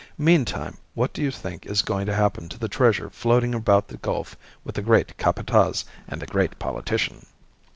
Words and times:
Meantime, 0.17 0.77
what 0.95 1.13
do 1.13 1.21
you 1.21 1.29
think 1.29 1.63
is 1.67 1.83
going 1.83 2.07
to 2.07 2.15
happen 2.15 2.49
to 2.49 2.57
the 2.57 2.67
treasure 2.67 3.07
floating 3.11 3.53
about 3.53 3.87
the 3.87 3.97
gulf 3.97 4.35
with 4.63 4.73
the 4.73 4.81
great 4.81 5.15
Capataz 5.19 5.85
and 6.07 6.19
the 6.19 6.25
great 6.25 6.57
politician?" 6.57 7.27